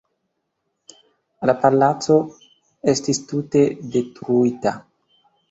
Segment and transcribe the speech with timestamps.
[1.49, 2.15] La palaco
[2.95, 3.63] estis tute
[3.99, 4.77] detruita.